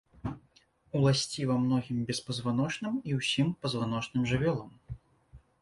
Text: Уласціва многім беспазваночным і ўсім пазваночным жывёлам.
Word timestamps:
Уласціва 0.99 1.57
многім 1.67 1.99
беспазваночным 2.09 2.97
і 3.13 3.15
ўсім 3.19 3.53
пазваночным 3.67 4.23
жывёлам. 4.33 4.73